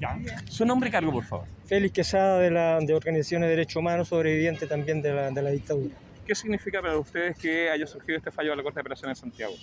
Ya. 0.00 0.18
Su 0.48 0.64
nombre 0.64 0.88
y 0.88 0.92
cargo, 0.92 1.12
por 1.12 1.24
favor. 1.24 1.46
Félix 1.64 1.92
Quesada 1.92 2.40
de, 2.40 2.50
la, 2.50 2.78
de 2.80 2.94
Organizaciones 2.94 3.48
de 3.48 3.56
Derechos 3.56 3.76
Humanos, 3.76 4.08
sobreviviente 4.08 4.66
también 4.66 5.02
de 5.02 5.12
la, 5.12 5.30
de 5.30 5.42
la 5.42 5.50
dictadura. 5.50 5.94
¿Qué 6.26 6.34
significa 6.34 6.82
para 6.82 6.98
ustedes 6.98 7.36
que 7.38 7.70
haya 7.70 7.86
surgido 7.86 8.18
este 8.18 8.30
fallo 8.30 8.50
de 8.50 8.56
la 8.56 8.62
Corte 8.62 8.76
de 8.76 8.80
Apelaciones 8.80 9.18
de 9.18 9.20
Santiago? 9.20 9.54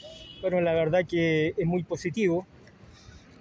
Bueno, 0.42 0.62
la 0.62 0.74
verdad 0.74 1.06
que 1.06 1.54
es 1.58 1.66
muy 1.66 1.84
positivo 1.84 2.48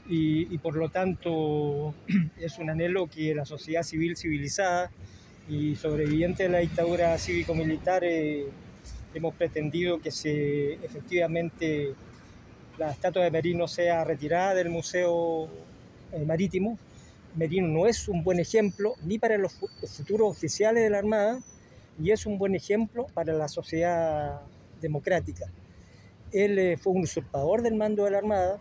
y, 0.09 0.53
y 0.53 0.59
por 0.59 0.77
lo 0.77 0.89
tanto 0.89 1.95
es 2.41 2.59
un 2.59 2.71
anhelo 2.71 3.07
que 3.09 3.35
la 3.35 3.45
sociedad 3.45 3.83
civil 3.83 4.17
civilizada 4.17 4.91
y 5.49 5.77
sobreviviente 5.77 6.45
de 6.45 6.49
la 6.49 6.59
dictadura 6.59 7.17
cívico-militar 7.19 8.03
eh, 8.05 8.47
hemos 9.15 9.35
pretendido 9.35 10.01
que 10.01 10.11
se 10.11 10.75
efectivamente 10.75 11.95
la 12.79 12.91
estatua 12.91 13.25
de 13.25 13.31
Merino 13.31 13.69
sea 13.69 14.05
retirada 14.05 14.55
del 14.55 14.71
Museo 14.71 15.49
Marítimo. 16.27 16.79
Merino 17.35 17.69
no 17.69 17.87
es 17.87 18.09
un 18.09 18.23
buen 18.23 18.39
ejemplo 18.39 18.95
ni 19.05 19.19
para 19.19 19.39
los, 19.39 19.55
fu- 19.55 19.69
los 19.81 19.91
futuros 19.97 20.31
oficiales 20.31 20.83
de 20.83 20.91
la 20.91 20.99
Armada, 20.99 21.41
y 21.99 22.11
es 22.11 22.27
un 22.27 22.39
buen 22.39 22.55
ejemplo 22.55 23.07
para 23.15 23.33
la 23.33 23.49
sociedad 23.49 24.41
democrática. 24.81 25.47
Él 26.33 26.59
eh, 26.59 26.77
fue 26.77 26.93
un 26.93 27.03
usurpador 27.03 27.63
del 27.63 27.75
mando 27.75 28.05
de 28.05 28.11
la 28.11 28.19
Armada, 28.19 28.59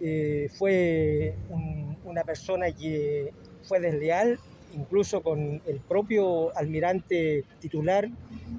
eh, 0.00 0.50
fue 0.58 1.34
un- 1.48 1.96
una 2.04 2.22
persona 2.24 2.70
que 2.72 3.32
fue 3.62 3.80
desleal 3.80 4.38
incluso 4.74 5.22
con 5.22 5.62
el 5.66 5.80
propio 5.88 6.54
almirante 6.56 7.44
titular, 7.60 8.08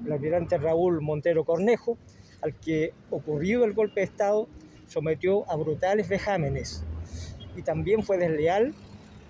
el 0.04 0.12
almirante 0.12 0.58
Raúl 0.58 1.00
Montero 1.00 1.44
Cornejo, 1.44 1.96
al 2.42 2.54
que 2.54 2.92
ocurrido 3.10 3.64
el 3.64 3.72
golpe 3.72 4.00
de 4.00 4.06
Estado 4.06 4.48
sometió 4.88 5.48
a 5.48 5.54
brutales 5.54 6.08
vejámenes. 6.08 6.82
Y 7.58 7.62
también 7.62 8.04
fue 8.04 8.18
desleal 8.18 8.72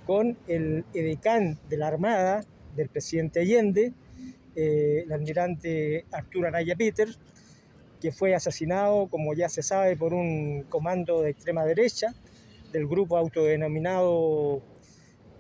con 0.07 0.37
el 0.49 0.85
edecán 0.93 1.59
de 1.71 1.79
la 1.79 1.89
Armada 1.89 2.45
del 2.77 2.91
presidente 2.91 3.41
Allende, 3.41 3.95
eh, 4.55 5.05
el 5.07 5.13
almirante 5.13 6.05
Arturo 6.13 6.47
Araya 6.47 6.77
Peter, 6.77 7.09
que 8.03 8.13
fue 8.13 8.35
asesinado, 8.35 9.07
como 9.07 9.33
ya 9.33 9.49
se 9.49 9.63
sabe, 9.63 9.97
por 9.97 10.13
un 10.13 10.65
comando 10.69 11.23
de 11.23 11.31
extrema 11.31 11.65
derecha 11.65 12.15
del 12.71 12.87
grupo 12.87 13.17
autodenominado 13.17 14.61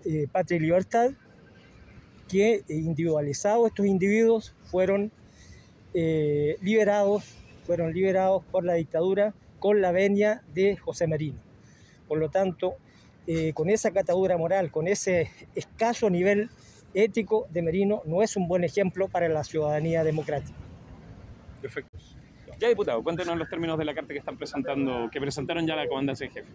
eh, 0.06 0.26
Patria 0.32 0.56
y 0.56 0.60
Libertad, 0.60 1.10
que 2.26 2.54
eh, 2.54 2.64
individualizados 2.68 3.66
estos 3.68 3.84
individuos 3.84 4.54
fueron 4.70 5.12
liberados, 5.92 7.24
fueron 7.66 7.92
liberados 7.92 8.44
por 8.52 8.64
la 8.64 8.74
dictadura 8.74 9.34
con 9.58 9.82
la 9.82 9.90
venia 9.90 10.42
de 10.54 10.76
José 10.76 11.06
Merino. 11.06 11.47
Por 12.08 12.18
lo 12.18 12.30
tanto, 12.30 12.76
eh, 13.26 13.52
con 13.52 13.68
esa 13.68 13.90
catadura 13.90 14.36
moral, 14.36 14.70
con 14.70 14.88
ese 14.88 15.30
escaso 15.54 16.08
nivel 16.08 16.50
ético 16.94 17.46
de 17.50 17.62
Merino, 17.62 18.02
no 18.06 18.22
es 18.22 18.36
un 18.36 18.48
buen 18.48 18.64
ejemplo 18.64 19.08
para 19.08 19.28
la 19.28 19.44
ciudadanía 19.44 20.02
democrática. 20.02 20.56
Perfecto. 21.60 21.98
Ya, 22.58 22.68
diputado, 22.68 23.02
cuéntenos 23.04 23.36
los 23.38 23.48
términos 23.48 23.78
de 23.78 23.84
la 23.84 23.94
carta 23.94 24.12
que 24.12 24.18
están 24.18 24.36
presentando, 24.36 25.08
que 25.12 25.20
presentaron 25.20 25.66
ya 25.66 25.76
la 25.76 25.86
comandancia 25.86 26.26
en 26.26 26.32
jefe. 26.32 26.50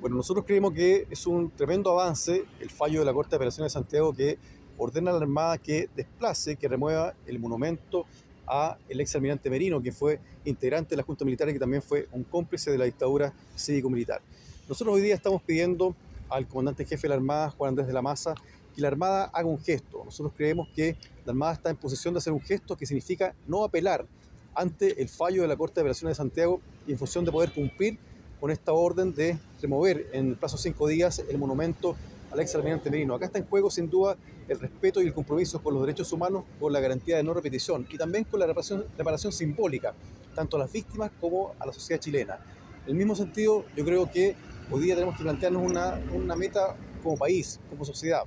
Bueno, 0.00 0.16
nosotros 0.16 0.44
creemos 0.46 0.72
que 0.72 1.08
es 1.10 1.26
un 1.26 1.50
tremendo 1.50 1.90
avance 1.90 2.44
el 2.60 2.70
fallo 2.70 3.00
de 3.00 3.06
la 3.06 3.12
Corte 3.12 3.30
de 3.30 3.36
Apelaciones 3.36 3.72
de 3.72 3.80
Santiago 3.80 4.14
que 4.14 4.38
ordena 4.76 5.10
a 5.10 5.14
la 5.14 5.20
Armada 5.20 5.58
que 5.58 5.88
desplace, 5.96 6.54
que 6.54 6.68
remueva 6.68 7.14
el 7.26 7.40
monumento 7.40 8.06
a 8.48 8.78
el 8.88 9.00
ex 9.00 9.14
almirante 9.14 9.50
Merino, 9.50 9.82
que 9.82 9.92
fue 9.92 10.20
integrante 10.44 10.90
de 10.90 10.96
la 10.96 11.02
Junta 11.02 11.24
Militar 11.24 11.48
y 11.48 11.52
que 11.52 11.58
también 11.58 11.82
fue 11.82 12.08
un 12.12 12.24
cómplice 12.24 12.70
de 12.70 12.78
la 12.78 12.84
dictadura 12.84 13.32
cívico-militar. 13.56 14.20
Nosotros 14.68 14.96
hoy 14.96 15.02
día 15.02 15.14
estamos 15.14 15.42
pidiendo 15.42 15.94
al 16.28 16.46
comandante 16.46 16.84
jefe 16.84 17.02
de 17.02 17.08
la 17.08 17.14
Armada, 17.14 17.50
Juan 17.50 17.70
Andrés 17.70 17.86
de 17.86 17.92
la 17.92 18.02
Maza, 18.02 18.34
que 18.74 18.82
la 18.82 18.88
Armada 18.88 19.30
haga 19.32 19.48
un 19.48 19.58
gesto. 19.58 20.02
Nosotros 20.04 20.32
creemos 20.36 20.68
que 20.74 20.96
la 21.24 21.32
Armada 21.32 21.54
está 21.54 21.70
en 21.70 21.76
posición 21.76 22.14
de 22.14 22.18
hacer 22.18 22.32
un 22.32 22.40
gesto 22.40 22.76
que 22.76 22.86
significa 22.86 23.34
no 23.46 23.64
apelar 23.64 24.06
ante 24.54 25.00
el 25.00 25.08
fallo 25.08 25.42
de 25.42 25.48
la 25.48 25.56
Corte 25.56 25.76
de 25.76 25.82
Apelaciones 25.82 26.16
de 26.16 26.22
Santiago 26.22 26.60
y 26.86 26.92
en 26.92 26.98
función 26.98 27.24
de 27.24 27.32
poder 27.32 27.52
cumplir 27.52 27.98
con 28.40 28.50
esta 28.50 28.72
orden 28.72 29.14
de 29.14 29.38
remover 29.60 30.08
en 30.12 30.28
el 30.28 30.36
plazo 30.36 30.56
de 30.56 30.62
cinco 30.62 30.86
días 30.86 31.24
el 31.28 31.38
monumento 31.38 31.96
al 32.30 32.40
ex 32.40 32.54
almirante 32.54 32.90
Merino. 32.90 33.14
Acá 33.14 33.26
está 33.26 33.38
en 33.38 33.46
juego 33.46 33.70
sin 33.70 33.88
duda 33.88 34.16
el 34.48 34.58
respeto 34.58 35.02
y 35.02 35.06
el 35.06 35.14
compromiso 35.14 35.62
con 35.62 35.74
los 35.74 35.82
derechos 35.82 36.12
humanos, 36.12 36.44
con 36.58 36.72
la 36.72 36.80
garantía 36.80 37.16
de 37.16 37.22
no 37.22 37.34
repetición 37.34 37.86
y 37.90 37.98
también 37.98 38.24
con 38.24 38.40
la 38.40 38.46
reparación, 38.46 38.84
reparación 38.96 39.32
simbólica, 39.32 39.94
tanto 40.34 40.56
a 40.56 40.60
las 40.60 40.72
víctimas 40.72 41.10
como 41.20 41.52
a 41.58 41.66
la 41.66 41.72
sociedad 41.72 42.00
chilena. 42.00 42.38
En 42.84 42.92
el 42.92 42.96
mismo 42.96 43.14
sentido, 43.14 43.64
yo 43.76 43.84
creo 43.84 44.10
que 44.10 44.34
hoy 44.70 44.82
día 44.82 44.94
tenemos 44.94 45.16
que 45.16 45.22
plantearnos 45.22 45.62
una, 45.62 46.00
una 46.14 46.36
meta 46.36 46.76
como 47.02 47.16
país, 47.16 47.60
como 47.70 47.84
sociedad. 47.84 48.22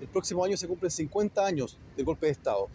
El 0.00 0.08
próximo 0.08 0.44
año 0.44 0.56
se 0.56 0.66
cumplen 0.66 0.90
50 0.90 1.44
años 1.44 1.78
del 1.96 2.04
golpe 2.06 2.26
de 2.26 2.32
Estado. 2.32 2.68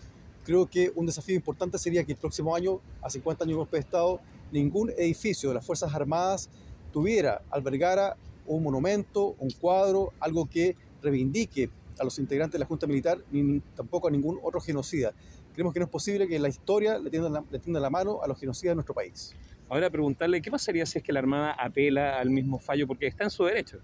Creo 0.45 0.69
que 0.69 0.91
un 0.95 1.07
desafío 1.07 1.35
importante 1.35 1.77
sería 1.79 2.03
que 2.03 2.11
el 2.11 2.17
próximo 2.17 2.55
año, 2.55 2.79
a 3.01 3.09
50 3.09 3.43
años 3.43 3.51
del 3.51 3.57
golpe 3.57 3.77
de 3.77 3.81
Estado, 3.81 4.19
ningún 4.51 4.91
edificio 4.91 5.49
de 5.49 5.55
las 5.55 5.65
Fuerzas 5.65 5.93
Armadas 5.93 6.49
tuviera, 6.93 7.41
albergara 7.49 8.15
un 8.47 8.63
monumento, 8.63 9.35
un 9.39 9.51
cuadro, 9.51 10.13
algo 10.19 10.47
que 10.47 10.75
reivindique 11.01 11.69
a 11.99 12.03
los 12.03 12.19
integrantes 12.19 12.53
de 12.53 12.59
la 12.59 12.65
Junta 12.65 12.87
Militar, 12.87 13.19
ni, 13.31 13.59
tampoco 13.75 14.07
a 14.07 14.11
ningún 14.11 14.39
otro 14.43 14.59
genocida. 14.59 15.13
Creemos 15.53 15.73
que 15.73 15.79
no 15.79 15.85
es 15.85 15.91
posible 15.91 16.27
que 16.27 16.37
la 16.39 16.49
historia 16.49 16.99
le 16.99 17.09
tienda 17.09 17.29
la, 17.29 17.43
le 17.49 17.59
tienda 17.59 17.79
la 17.79 17.89
mano 17.89 18.21
a 18.21 18.27
los 18.27 18.39
genocidas 18.39 18.71
de 18.71 18.75
nuestro 18.75 18.93
país. 18.93 19.33
Ahora 19.69 19.89
preguntarle, 19.89 20.41
¿qué 20.41 20.51
pasaría 20.51 20.85
si 20.85 20.97
es 20.97 21.03
que 21.03 21.13
la 21.13 21.19
Armada 21.19 21.51
apela 21.51 22.19
al 22.19 22.29
mismo 22.29 22.59
fallo? 22.59 22.85
Porque 22.85 23.07
está 23.07 23.23
en 23.23 23.29
su 23.29 23.45
derecho. 23.45 23.79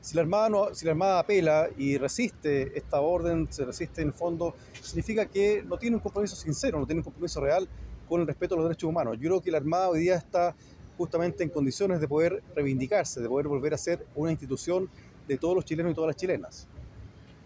Si 0.00 0.16
la, 0.16 0.22
Armada 0.22 0.48
no- 0.48 0.74
si 0.74 0.86
la 0.86 0.92
Armada 0.92 1.18
apela 1.20 1.68
y 1.76 1.98
resiste 1.98 2.76
esta 2.76 3.00
orden, 3.02 3.46
se 3.52 3.66
resiste 3.66 4.00
en 4.00 4.08
el 4.08 4.14
fondo, 4.14 4.54
significa 4.80 5.26
que 5.26 5.62
no 5.62 5.76
tiene 5.78 5.96
un 5.96 6.02
compromiso 6.02 6.34
sincero, 6.34 6.80
no 6.80 6.86
tiene 6.86 7.00
un 7.00 7.04
compromiso 7.04 7.40
real 7.40 7.68
con 8.08 8.22
el 8.22 8.26
respeto 8.26 8.54
a 8.54 8.56
los 8.56 8.66
derechos 8.66 8.88
humanos. 8.88 9.16
Yo 9.20 9.28
creo 9.28 9.40
que 9.42 9.50
la 9.50 9.58
Armada 9.58 9.90
hoy 9.90 10.00
día 10.00 10.16
está 10.16 10.56
justamente 11.00 11.42
en 11.42 11.48
condiciones 11.48 11.98
de 11.98 12.06
poder 12.06 12.42
reivindicarse, 12.54 13.22
de 13.22 13.26
poder 13.26 13.48
volver 13.48 13.72
a 13.72 13.78
ser 13.78 14.04
una 14.14 14.32
institución 14.32 14.86
de 15.26 15.38
todos 15.38 15.54
los 15.54 15.64
chilenos 15.64 15.92
y 15.92 15.94
todas 15.94 16.08
las 16.08 16.16
chilenas. 16.16 16.68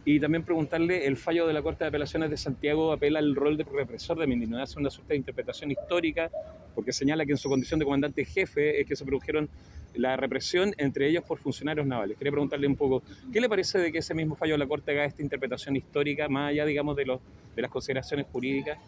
Y 0.05 0.19
también 0.19 0.43
preguntarle, 0.43 1.07
el 1.07 1.17
fallo 1.17 1.47
de 1.47 1.53
la 1.53 1.63
Corte 1.63 1.85
de 1.85 1.89
Apelaciones 1.89 2.31
de 2.31 2.37
Santiago 2.37 2.93
apela 2.93 3.21
al 3.21 3.37
rol 3.37 3.57
de 3.57 3.63
represor 3.63 4.19
de 4.19 4.27
Merino, 4.27 4.61
hace 4.61 4.81
una 4.81 4.91
suerte 4.91 5.13
de 5.13 5.19
interpretación 5.19 5.71
histórica, 5.71 6.33
porque 6.75 6.93
señala 6.93 7.25
que 7.25 7.31
en 7.31 7.39
su 7.39 7.49
condición 7.49 7.79
de 7.79 7.85
comandante 7.85 8.25
jefe 8.25 8.81
es 8.81 8.89
que 8.89 8.97
se 8.97 9.05
produjeron 9.05 9.49
la 9.95 10.17
represión 10.17 10.75
entre 10.77 11.09
ellos 11.09 11.23
por 11.23 11.39
funcionarios 11.39 11.87
navales. 11.87 12.19
Quería 12.19 12.33
preguntarle 12.33 12.67
un 12.67 12.75
poco, 12.75 13.05
¿qué 13.33 13.41
le 13.41 13.49
parece 13.49 13.79
de 13.79 13.93
que 13.93 13.99
ese 13.99 14.15
mismo 14.15 14.35
fallo 14.35 14.55
de 14.55 14.59
la 14.59 14.67
Corte 14.67 14.91
haga 14.91 15.05
esta 15.05 15.23
interpretación 15.23 15.77
histórica, 15.77 16.29
más 16.29 16.51
allá, 16.51 16.67
digamos, 16.67 16.97
de, 16.97 17.05
los, 17.05 17.21
de 17.55 17.63
las 17.63 17.71
consideraciones 17.71 18.27
jurídicas? 18.33 18.79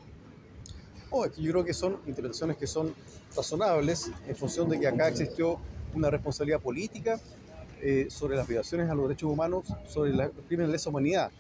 Oh, 1.19 1.25
yo 1.39 1.51
creo 1.51 1.65
que 1.65 1.73
son 1.73 1.97
interpretaciones 2.07 2.59
que 2.59 2.67
son 2.67 2.93
razonables 3.35 4.11
en 4.29 4.37
función 4.37 4.69
de 4.69 4.79
que 4.79 4.87
acá 4.87 5.09
existió 5.09 5.59
una 5.95 6.11
responsabilidad 6.11 6.61
política 6.61 7.19
eh, 7.81 8.09
sobre 8.11 8.37
las 8.37 8.47
violaciones 8.47 8.91
a 8.91 8.95
los 8.95 9.09
derechos 9.09 9.31
humanos, 9.33 9.65
sobre 9.89 10.13
la- 10.13 10.27
los 10.27 10.45
crímenes 10.47 10.69
de 10.69 10.73
lesa 10.73 10.91
humanidad, 10.91 11.31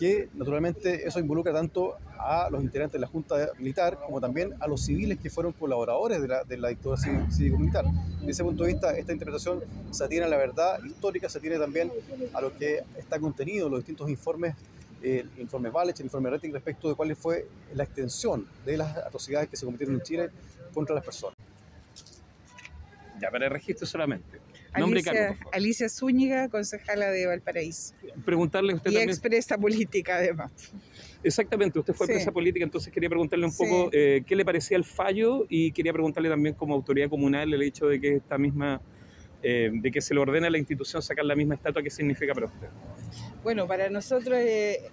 que 0.00 0.28
naturalmente 0.34 1.06
eso 1.06 1.20
involucra 1.20 1.52
tanto 1.52 1.94
a 2.18 2.48
los 2.50 2.60
integrantes 2.60 2.94
de 2.94 2.98
la 2.98 3.06
Junta 3.06 3.50
Militar 3.58 4.00
como 4.04 4.20
también 4.20 4.52
a 4.58 4.66
los 4.66 4.82
civiles 4.84 5.16
que 5.20 5.30
fueron 5.30 5.52
colaboradores 5.52 6.20
de 6.20 6.26
la, 6.26 6.42
de 6.42 6.56
la 6.58 6.68
dictadura 6.70 7.00
cívico- 7.00 7.30
cívico-militar. 7.30 7.84
Desde 8.18 8.30
ese 8.32 8.42
punto 8.42 8.64
de 8.64 8.72
vista, 8.72 8.96
esta 8.98 9.12
interpretación 9.12 9.60
se 9.92 10.04
atiene 10.04 10.24
a 10.26 10.28
la 10.28 10.38
verdad 10.38 10.82
histórica, 10.84 11.28
se 11.28 11.38
atiene 11.38 11.56
también 11.56 11.92
a 12.32 12.40
lo 12.40 12.56
que 12.56 12.82
está 12.98 13.20
contenido 13.20 13.66
en 13.66 13.72
los 13.72 13.80
distintos 13.80 14.10
informes 14.10 14.56
el 15.02 15.30
informe 15.38 15.70
Valech, 15.70 15.98
el 16.00 16.06
informe 16.06 16.30
Rettig 16.30 16.52
respecto 16.52 16.88
de 16.88 16.94
cuál 16.94 17.14
fue 17.16 17.46
la 17.74 17.84
extensión 17.84 18.46
de 18.64 18.76
las 18.76 18.96
atrocidades 18.96 19.48
que 19.48 19.56
se 19.56 19.64
cometieron 19.64 19.96
en 19.96 20.02
Chile 20.02 20.30
contra 20.74 20.94
las 20.94 21.04
personas. 21.04 21.36
Ya, 23.20 23.30
para 23.30 23.46
el 23.46 23.50
registro 23.52 23.86
solamente. 23.86 24.38
Nombre 24.78 25.00
y 25.00 25.02
cargo, 25.02 25.18
Alicia, 25.20 25.28
por 25.34 25.38
favor. 25.38 25.54
Alicia 25.56 25.88
Zúñiga, 25.88 26.48
concejala 26.48 27.10
de 27.10 27.26
Valparaíso. 27.26 27.94
Preguntarle 28.24 28.72
a 28.72 28.76
usted 28.76 28.90
Y 28.90 28.94
también. 28.94 29.10
expresa 29.10 29.58
política, 29.58 30.16
además. 30.16 30.52
Exactamente, 31.22 31.78
usted 31.78 31.92
fue 31.92 32.06
Sí. 32.06 32.12
presa 32.14 32.30
política, 32.32 32.64
entonces 32.64 32.92
quería 32.92 33.08
preguntarle 33.08 33.44
un 33.44 33.52
Sí. 33.52 33.64
poco 33.64 33.90
eh, 33.92 34.22
qué 34.24 34.36
le 34.36 34.44
parecía 34.44 34.76
el 34.76 34.84
fallo 34.84 35.44
y 35.48 35.72
quería 35.72 35.92
preguntarle 35.92 36.28
también 36.28 36.54
como 36.54 36.72
autoridad 36.74 37.10
comunal 37.10 37.52
el 37.52 37.62
hecho 37.62 37.88
de 37.88 38.00
que 38.00 38.16
esta 38.16 38.38
misma, 38.38 38.80
eh, 39.42 39.70
de 39.72 39.90
que 39.90 40.00
se 40.00 40.14
le 40.14 40.20
ordena 40.20 40.46
a 40.46 40.50
la 40.50 40.58
institución 40.58 41.02
sacar 41.02 41.24
la 41.24 41.34
misma 41.34 41.56
estatua, 41.56 41.82
¿qué 41.82 41.90
significa 41.90 42.32
para 42.32 42.46
usted? 42.46 42.68
Bueno, 43.42 43.66
para 43.66 43.88
nosotros 43.88 44.38
eh, 44.38 44.90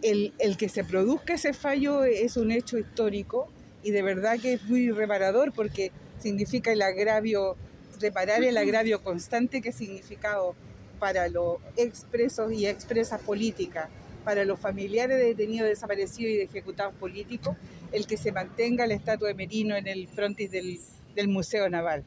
el, 0.00 0.32
el 0.38 0.56
que 0.56 0.68
se 0.68 0.84
produzca 0.84 1.34
ese 1.34 1.52
fallo 1.52 2.04
es 2.04 2.36
un 2.36 2.50
hecho 2.50 2.78
histórico 2.78 3.48
y 3.82 3.90
de 3.90 4.02
verdad 4.02 4.38
que 4.40 4.54
es 4.54 4.64
muy 4.64 4.90
reparador 4.90 5.52
porque 5.52 5.92
significa 6.18 6.72
el 6.72 6.80
agravio, 6.80 7.56
reparar 8.00 8.42
el 8.42 8.56
agravio 8.56 9.02
constante 9.02 9.60
que 9.60 9.68
ha 9.68 9.72
significado 9.72 10.54
para 10.98 11.28
los 11.28 11.56
expresos 11.76 12.52
y 12.52 12.66
expresas 12.66 13.20
políticas, 13.20 13.88
para 14.24 14.44
los 14.44 14.58
familiares 14.58 15.18
de 15.18 15.24
detenidos 15.24 15.68
desaparecidos 15.68 16.32
y 16.32 16.36
de 16.36 16.44
ejecutados 16.44 16.94
políticos, 16.94 17.56
el 17.90 18.06
que 18.06 18.16
se 18.16 18.32
mantenga 18.32 18.86
la 18.86 18.94
estatua 18.94 19.28
de 19.28 19.34
Merino 19.34 19.76
en 19.76 19.88
el 19.88 20.08
frontis 20.08 20.50
del, 20.50 20.80
del 21.14 21.28
Museo 21.28 21.68
Naval. 21.68 22.04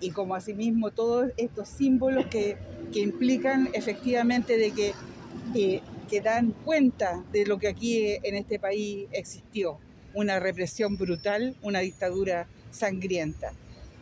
Y 0.00 0.10
como 0.10 0.34
asimismo 0.34 0.90
todos 0.90 1.30
estos 1.36 1.68
símbolos 1.68 2.26
que, 2.26 2.56
que 2.92 3.00
implican 3.00 3.68
efectivamente 3.72 4.56
de 4.56 4.70
que, 4.72 5.82
que 6.08 6.20
dan 6.20 6.52
cuenta 6.64 7.24
de 7.32 7.46
lo 7.46 7.58
que 7.58 7.68
aquí 7.68 8.16
en 8.22 8.34
este 8.34 8.58
país 8.58 9.06
existió, 9.12 9.78
una 10.14 10.40
represión 10.40 10.96
brutal, 10.96 11.56
una 11.62 11.80
dictadura 11.80 12.48
sangrienta. 12.70 13.52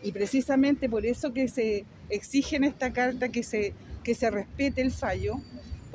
Y 0.03 0.13
precisamente 0.13 0.89
por 0.89 1.07
eso 1.07 1.33
que 1.33 1.49
se 1.49 1.85
exige 2.11 2.57
en 2.57 2.65
esta 2.65 2.93
carta 2.93 3.31
que 3.31 3.43
se, 3.43 3.75
que 4.05 4.15
se 4.15 4.31
respete 4.31 4.83
el 4.83 4.93
fallo, 4.93 5.41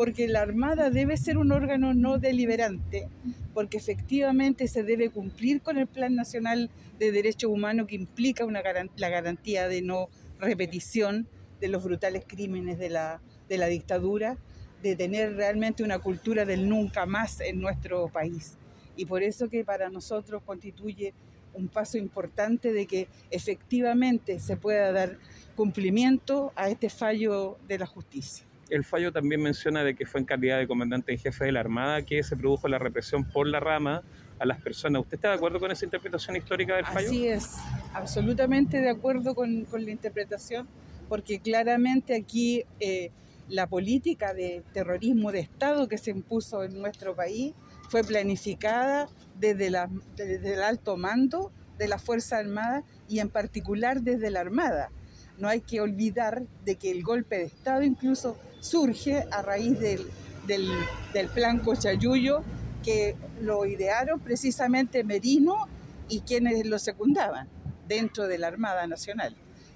porque 0.01 0.27
la 0.27 0.41
Armada 0.41 0.89
debe 0.89 1.15
ser 1.15 1.37
un 1.37 1.51
órgano 1.51 1.93
no 1.93 2.17
deliberante, 2.17 3.07
porque 3.53 3.77
efectivamente 3.77 4.67
se 4.67 4.81
debe 4.81 5.11
cumplir 5.11 5.61
con 5.61 5.77
el 5.77 5.85
Plan 5.85 6.15
Nacional 6.15 6.71
de 6.97 7.11
Derechos 7.11 7.51
Humanos 7.51 7.85
que 7.87 7.97
implica 7.97 8.43
la 8.47 9.09
garantía 9.09 9.67
de 9.67 9.83
no 9.83 10.09
repetición 10.39 11.27
de 11.59 11.67
los 11.67 11.83
brutales 11.83 12.23
crímenes 12.25 12.79
de 12.79 12.89
la 12.89 13.19
dictadura, 13.67 14.39
de 14.81 14.95
tener 14.95 15.35
realmente 15.35 15.83
una 15.83 15.99
cultura 15.99 16.45
del 16.45 16.67
nunca 16.67 17.05
más 17.05 17.39
en 17.39 17.61
nuestro 17.61 18.09
país. 18.09 18.57
Y 18.95 19.05
por 19.05 19.21
eso 19.21 19.49
que 19.49 19.63
para 19.63 19.89
nosotros 19.89 20.41
constituye 20.43 21.13
un 21.53 21.67
paso 21.67 21.99
importante 21.99 22.73
de 22.73 22.87
que 22.87 23.07
efectivamente 23.29 24.39
se 24.39 24.57
pueda 24.57 24.91
dar 24.91 25.19
cumplimiento 25.55 26.53
a 26.55 26.69
este 26.71 26.89
fallo 26.89 27.59
de 27.67 27.77
la 27.77 27.85
justicia 27.85 28.47
el 28.71 28.85
fallo 28.85 29.11
también 29.11 29.41
menciona 29.41 29.83
de 29.83 29.95
que 29.95 30.05
fue 30.05 30.21
en 30.21 30.25
calidad 30.25 30.57
de 30.57 30.65
comandante 30.65 31.11
en 31.11 31.19
jefe 31.19 31.45
de 31.45 31.51
la 31.51 31.59
Armada 31.59 32.03
que 32.03 32.23
se 32.23 32.37
produjo 32.37 32.69
la 32.69 32.79
represión 32.79 33.25
por 33.25 33.45
la 33.45 33.59
rama 33.59 34.01
a 34.39 34.45
las 34.45 34.61
personas. 34.61 35.01
¿Usted 35.01 35.15
está 35.15 35.27
de 35.27 35.35
acuerdo 35.35 35.59
con 35.59 35.71
esa 35.71 35.83
interpretación 35.83 36.37
histórica 36.37 36.75
del 36.77 36.85
fallo? 36.85 37.09
Así 37.09 37.27
es, 37.27 37.57
absolutamente 37.93 38.79
de 38.79 38.89
acuerdo 38.89 39.35
con, 39.35 39.67
la 39.69 39.91
interpretación, 39.91 40.69
porque 41.09 41.41
claramente 41.41 42.15
aquí 42.15 42.63
eh, 42.79 43.11
la 43.49 43.67
política 43.67 44.33
de 44.33 44.63
terrorismo 44.73 45.33
de 45.33 45.41
Estado 45.41 45.89
que 45.89 45.97
se 45.97 46.11
impuso 46.11 46.63
en 46.63 46.79
nuestro 46.79 47.13
país 47.13 47.53
fue 47.89 48.05
planificada 48.05 49.09
desde, 49.37 49.69
desde 50.15 50.53
el 50.53 50.63
alto 50.63 50.95
mando 50.95 51.51
de 51.77 51.89
la 51.89 51.99
Fuerza 51.99 52.37
Armada 52.37 52.85
y 53.09 53.19
en 53.19 53.27
particular 53.27 54.01
desde 54.01 54.31
la 54.31 54.39
Armada. 54.39 54.91
No 55.37 55.49
hay 55.49 55.59
que 55.59 55.81
olvidar 55.81 56.43
de 56.63 56.77
que 56.77 56.91
el 56.91 57.03
golpe 57.03 57.37
de 57.37 57.45
Estado 57.45 57.83
incluso 57.83 58.37
surge 58.61 59.25
a 59.31 59.41
raíz 59.41 59.77
del, 59.79 60.07
del, 60.47 61.27
plan 61.33 61.59
Cochayuyo 61.59 62.43
que 62.83 63.15
lo 63.41 63.65
idearon 63.65 64.19
precisamente 64.19 65.03
Merino 65.03 65.67
y 66.07 66.21
quienes 66.21 66.65
lo 66.65 66.79
secundaban 66.79 67.49
dentro 67.87 68.27
de 68.27 68.37
la 68.37 68.47
Armada 68.47 68.87
Nacional, 68.87 69.35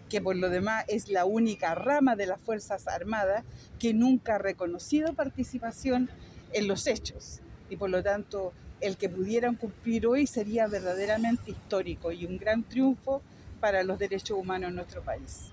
que 0.10 0.22
por 0.22 0.36
lo 0.36 0.50
demás 0.50 0.86
es 0.88 1.10
la 1.10 1.26
única 1.26 1.76
rama 1.76 2.16
de 2.16 2.28
las 2.28 2.40
Fuerzas 2.40 2.88
Armadas 2.88 3.44
que 3.80 3.94
nunca 3.94 4.36
ha 4.36 4.38
reconocido 4.38 5.14
participación 5.14 6.10
en 6.54 6.68
los 6.68 6.88
hechos. 6.88 7.42
Y 7.70 7.78
por 7.78 7.90
lo 7.90 8.04
tanto, 8.04 8.54
el 8.82 8.98
que 8.98 9.10
pudieran 9.10 9.56
cumplir 9.56 10.06
hoy 10.08 10.28
sería 10.28 10.68
verdaderamente 10.68 11.52
histórico 11.52 12.12
y 12.12 12.26
un 12.26 12.38
gran 12.38 12.64
triunfo 12.64 13.22
para 13.60 13.84
los 13.84 13.98
derechos 13.98 14.38
humanos 14.38 14.70
en 14.70 14.76
nuestro 14.76 15.02
país. 15.02 15.50